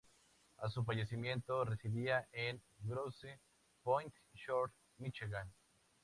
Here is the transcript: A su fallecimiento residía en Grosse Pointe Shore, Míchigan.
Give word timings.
A 0.57 0.67
su 0.67 0.83
fallecimiento 0.83 1.63
residía 1.63 2.27
en 2.31 2.59
Grosse 2.81 3.39
Pointe 3.83 4.17
Shore, 4.33 4.73
Míchigan. 4.97 5.53